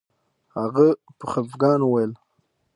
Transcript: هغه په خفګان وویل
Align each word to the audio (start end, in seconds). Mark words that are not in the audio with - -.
هغه 0.57 0.87
په 1.17 1.25
خفګان 1.31 1.79
وویل 1.83 2.11